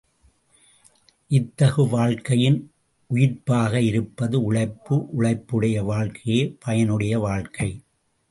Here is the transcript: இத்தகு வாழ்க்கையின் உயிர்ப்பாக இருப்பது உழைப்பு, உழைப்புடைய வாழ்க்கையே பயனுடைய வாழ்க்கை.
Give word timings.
இத்தகு 1.27 1.87
வாழ்க்கையின் 1.87 2.71
உயிர்ப்பாக 3.13 3.73
இருப்பது 3.81 4.43
உழைப்பு, 4.43 5.07
உழைப்புடைய 5.17 5.83
வாழ்க்கையே 5.83 6.55
பயனுடைய 6.59 7.19
வாழ்க்கை. 7.19 7.81